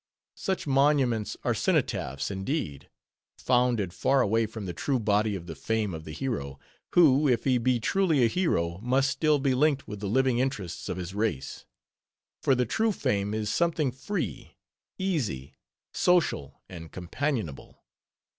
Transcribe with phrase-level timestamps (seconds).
[0.37, 2.89] Such monuments are cenotaphs indeed;
[3.37, 6.59] founded far away from the true body of the fame of the hero;
[6.95, 10.89] who, if he be truly a hero, must still be linked with the living interests
[10.89, 11.65] of his race;
[12.41, 14.57] for the true fame is something free,
[14.97, 15.53] easy,
[15.93, 17.83] social, and companionable.